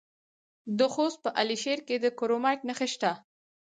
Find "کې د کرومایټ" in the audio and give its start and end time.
1.87-2.59